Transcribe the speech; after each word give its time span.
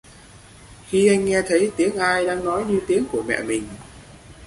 Khi 0.87 1.07
anh 1.07 1.25
nghe 1.25 1.41
thấy 1.47 1.71
tiếng 1.77 1.95
ai 1.97 2.25
đang 2.25 2.45
nói 2.45 2.65
như 2.65 2.81
tiếng 2.87 3.05
của 3.11 3.23
mẹ 3.27 3.43
mình 3.43 3.63